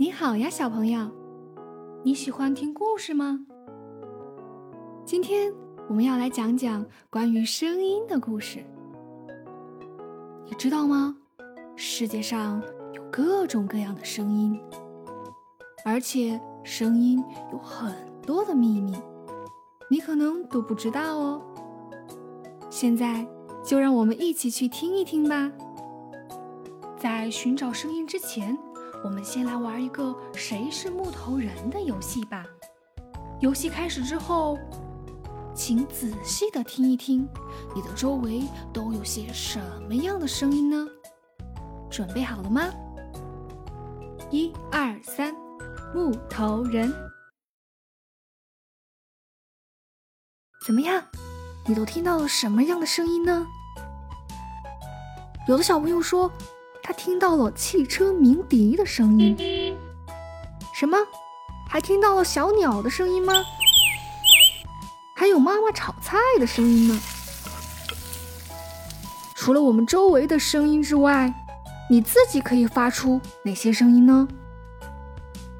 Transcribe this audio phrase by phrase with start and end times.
[0.00, 1.10] 你好呀，小朋友，
[2.02, 3.38] 你喜欢听故事吗？
[5.04, 5.52] 今天
[5.90, 8.64] 我们要来讲讲关于声音的故事。
[10.46, 11.14] 你知道吗？
[11.76, 12.62] 世界上
[12.94, 14.58] 有各种各样的声音，
[15.84, 17.22] 而且声音
[17.52, 18.96] 有很多的秘密，
[19.90, 21.42] 你可能都不知道哦。
[22.70, 23.28] 现在
[23.62, 25.52] 就让我们一起去听一听吧。
[26.96, 28.56] 在寻找声音之前。
[29.02, 32.44] 我们先来玩一个“谁是木头人”的游戏吧。
[33.40, 34.58] 游戏开始之后，
[35.54, 37.26] 请仔细的听一听，
[37.74, 38.42] 你的周围
[38.74, 40.86] 都有些什么样的声音呢？
[41.90, 42.70] 准备好了吗？
[44.30, 45.34] 一二三，
[45.94, 46.92] 木头人。
[50.66, 51.02] 怎么样？
[51.66, 53.46] 你都听到了什么样的声音呢？
[55.48, 56.30] 有的小朋友说。
[56.90, 59.76] 他听到了汽车鸣笛的声音，
[60.74, 60.98] 什么？
[61.68, 63.32] 还听到了小鸟的声音吗？
[65.14, 67.00] 还有妈妈炒菜的声音呢。
[69.36, 71.32] 除了我们周围的声音之外，
[71.88, 74.26] 你自己可以发出哪些声音呢？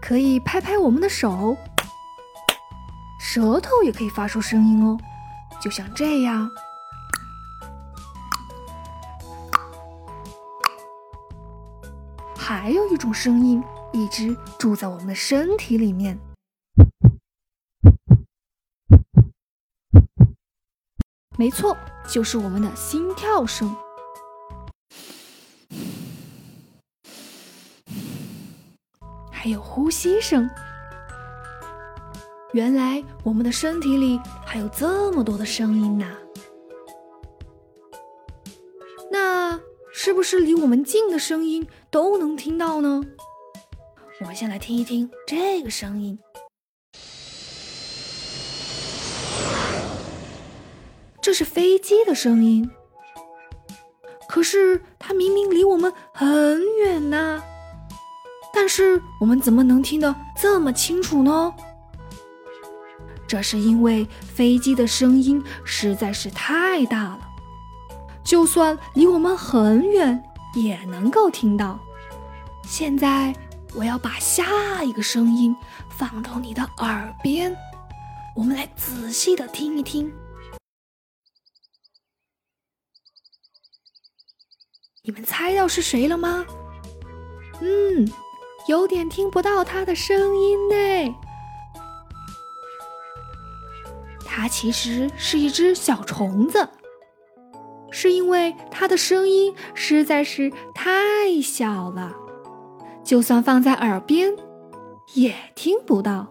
[0.00, 1.58] 可以拍拍我们的手，
[3.20, 4.96] 舌头也可以发出声音哦，
[5.60, 6.50] 就像这样。
[12.50, 16.18] 还有一种声音一直住在我们的身体里面，
[21.36, 21.76] 没错，
[22.10, 23.76] 就是我们的心跳声，
[29.30, 30.48] 还有呼吸声。
[32.54, 36.06] 原来我们的身体里还有这么多的声音呢。
[40.08, 43.02] 是不是离我们近的声音都能听到呢？
[44.20, 46.18] 我们先来听一听这个声音，
[51.20, 52.70] 这是飞机的声音。
[54.30, 57.42] 可是它明明离我们很远呐，
[58.54, 61.52] 但是我们怎么能听得这么清楚呢？
[63.26, 67.27] 这是因为飞机的声音实在是太大了。
[68.28, 70.22] 就算离我们很远，
[70.54, 71.80] 也能够听到。
[72.62, 73.34] 现在
[73.74, 75.56] 我要把下一个声音
[75.88, 77.56] 放到你的耳边，
[78.36, 80.12] 我们来仔细的听一听。
[85.02, 86.44] 你们猜到是谁了吗？
[87.62, 88.12] 嗯，
[88.66, 91.14] 有点听不到他的声音呢。
[94.26, 96.68] 它其实是一只小虫子。
[97.90, 102.14] 是因为它的声音实在是太小了，
[103.04, 104.34] 就算放在耳边
[105.14, 106.28] 也听不到。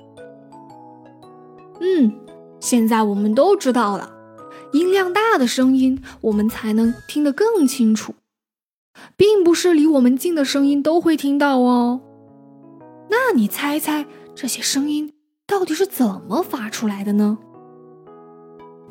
[1.79, 2.13] 嗯，
[2.59, 4.12] 现在我们都知道了，
[4.73, 8.16] 音量大的声音我们才能听得更清楚，
[9.16, 12.01] 并不是离我们近的声音都会听到哦。
[13.09, 15.13] 那你猜猜这些声音
[15.45, 17.38] 到底是怎么发出来的呢？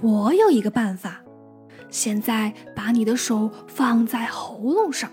[0.03, 1.22] 我有一个办法。
[1.97, 5.11] 现在把你的手放在喉咙上，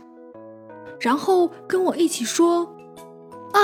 [0.99, 2.75] 然后跟我一起说
[3.55, 3.59] ：“啊！”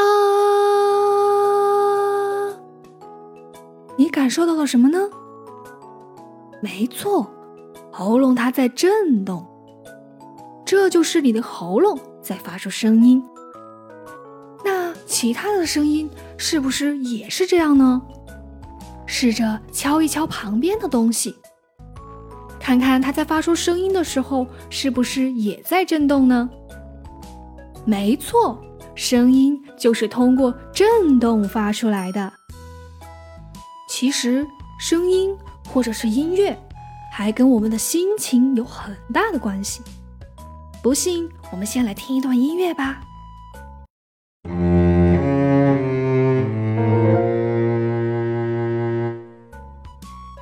[3.99, 5.09] 你感受到了什么呢？
[6.61, 7.29] 没错，
[7.91, 9.45] 喉咙它在震动，
[10.65, 13.21] 这就是你的喉咙在发出声音。
[14.63, 18.01] 那其他的声音是不是也是这样呢？
[19.05, 21.35] 试着敲一敲旁边的东西。
[22.69, 26.47] 看看它在发出声音的时候，是不是也在震动呢？
[27.83, 28.63] 没错，
[28.93, 32.31] 声音就是通过震动发出来的。
[33.89, 34.45] 其实，
[34.79, 35.35] 声音
[35.67, 36.55] 或者是音乐，
[37.11, 39.81] 还跟我们的心情有很大的关系。
[40.83, 43.01] 不信，我们先来听一段音乐吧。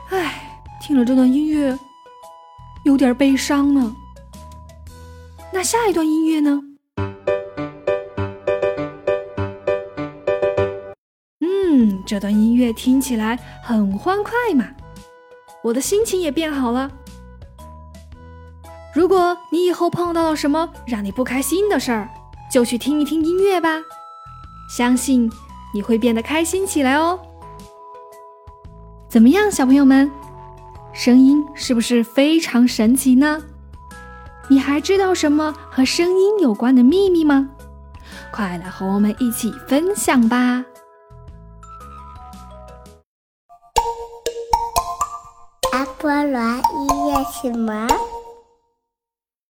[0.10, 1.80] 哎，听了这段音乐。
[2.88, 3.94] 有点悲伤呢。
[5.52, 6.62] 那下一段音乐呢？
[11.42, 14.70] 嗯，这段音乐听起来很欢快嘛，
[15.66, 16.90] 我的心情也变好了。
[18.96, 22.10] 如果你以后碰到了什么让你不开心的事儿，
[22.50, 23.82] 就去听一听音乐吧，
[24.70, 25.30] 相信
[25.74, 27.20] 你会变得开心起来哦。
[29.10, 30.10] 怎么样，小朋友们？
[30.98, 33.40] 声音是不是非常神奇呢？
[34.48, 37.48] 你还知道什么和声音有关的秘密吗？
[38.34, 40.66] 快来和我们一起分享吧！
[45.72, 47.88] 阿波罗，你做什么？